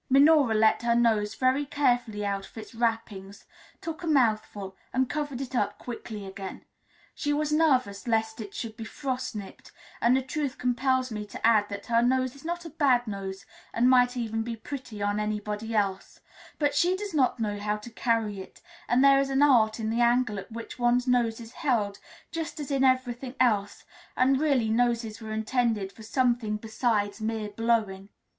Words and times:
Minora 0.09 0.55
let 0.55 0.81
her 0.81 0.95
nose 0.95 1.35
very 1.35 1.63
carefully 1.63 2.25
out 2.25 2.47
of 2.47 2.57
its 2.57 2.73
wrappings, 2.73 3.45
took 3.81 4.01
a 4.01 4.07
mouthful, 4.07 4.75
and 4.91 5.07
covered 5.07 5.39
it 5.39 5.53
up 5.55 5.77
quickly 5.77 6.25
again. 6.25 6.65
She 7.13 7.31
was 7.33 7.53
nervous 7.53 8.07
lest 8.07 8.41
it 8.41 8.55
should 8.55 8.75
be 8.75 8.83
frost 8.83 9.35
nipped, 9.35 9.71
and 10.01 10.27
truth 10.27 10.57
compels 10.57 11.11
me 11.11 11.27
to 11.27 11.45
add 11.45 11.69
that 11.69 11.85
her 11.85 12.01
nose 12.01 12.33
is 12.35 12.43
not 12.43 12.65
a 12.65 12.71
bad 12.71 13.05
nose, 13.05 13.45
and 13.75 13.87
might 13.91 14.17
even 14.17 14.41
be 14.41 14.55
pretty 14.55 15.03
on 15.03 15.19
anybody 15.19 15.75
else; 15.75 16.19
but 16.57 16.73
she 16.73 16.97
does 16.97 17.13
not 17.13 17.39
know 17.39 17.59
how 17.59 17.77
to 17.77 17.91
carry 17.91 18.39
it, 18.41 18.59
and 18.87 19.03
there 19.03 19.19
is 19.19 19.29
an 19.29 19.43
art 19.43 19.79
in 19.79 19.91
the 19.91 20.01
angle 20.01 20.39
at 20.39 20.51
which 20.51 20.79
one's 20.79 21.05
nose 21.05 21.39
is 21.39 21.51
held 21.51 21.99
just 22.31 22.59
as 22.59 22.71
in 22.71 22.83
everything 22.83 23.35
else, 23.39 23.85
and 24.17 24.39
really 24.41 24.67
noses 24.67 25.21
were 25.21 25.31
intended 25.31 25.91
for 25.91 26.01
something 26.01 26.57
besides 26.57 27.21
mere 27.21 27.49
blowing. 27.49 28.09